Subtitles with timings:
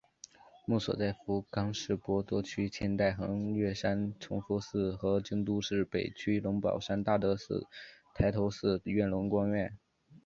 [0.65, 7.67] 墓所在福冈市博多区千代横岳山崇福寺和京都市北区龙宝山大德寺
[8.15, 9.77] 搭头寺院龙光院。